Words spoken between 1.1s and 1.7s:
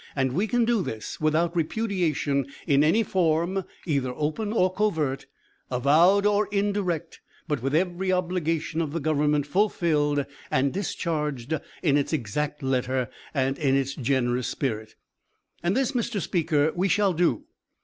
without